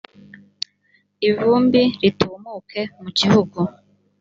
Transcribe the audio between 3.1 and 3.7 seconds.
gihugu